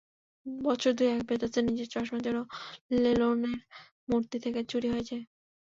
[0.45, 2.45] বছর দুই আগে পেদ্রাসার নিজের চশমাজোড়াও
[2.95, 3.57] লেননের
[4.09, 5.23] মূর্তি থেকে চুরি হয়ে যায়।